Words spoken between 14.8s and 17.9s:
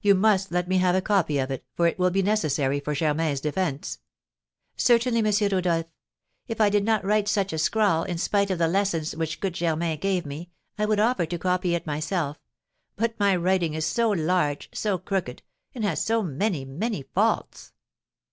crooked, and has so many, many faults."